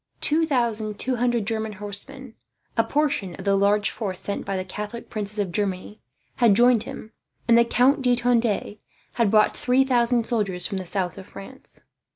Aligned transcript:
Two 0.19 0.47
thousand 0.47 0.97
two 0.97 1.17
hundred 1.17 1.45
German 1.45 1.73
horsemen, 1.73 2.33
a 2.75 2.83
portion 2.83 3.35
of 3.35 3.45
the 3.45 3.55
large 3.55 3.91
force 3.91 4.19
sent 4.19 4.45
by 4.47 4.57
the 4.57 4.65
Catholic 4.65 5.11
princes 5.11 5.37
of 5.37 5.51
Germany, 5.51 6.01
had 6.37 6.55
joined 6.55 6.85
him; 6.85 7.11
and 7.47 7.55
the 7.55 7.63
Count 7.65 8.01
de 8.01 8.15
Tende 8.15 8.79
had 9.13 9.29
brought 9.29 9.55
3000 9.55 10.25
soldiers 10.25 10.65
from 10.65 10.79
the 10.79 10.87
south 10.87 11.19
of 11.19 11.27
France. 11.27 11.81